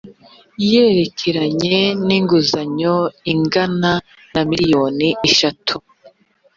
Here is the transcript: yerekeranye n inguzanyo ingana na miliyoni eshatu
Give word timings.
yerekeranye 0.69 1.77
n 2.07 2.09
inguzanyo 2.17 2.95
ingana 3.33 3.91
na 4.33 4.41
miliyoni 4.49 5.07
eshatu 5.27 5.75